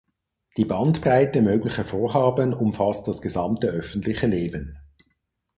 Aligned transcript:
Die 0.57 0.65
Bandbreite 0.65 1.43
möglicher 1.43 1.85
Vorhaben 1.85 2.55
umfasst 2.55 3.07
das 3.07 3.21
gesamte 3.21 3.67
öffentliche 3.67 4.25
Leben. 4.25 4.79